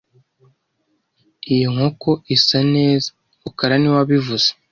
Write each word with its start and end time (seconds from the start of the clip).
Iyo 1.53 1.67
nkoko 1.73 2.09
isa 2.35 2.59
neza 2.75 3.09
rukara 3.43 3.75
niwe 3.77 3.95
wabivuze 3.99 4.47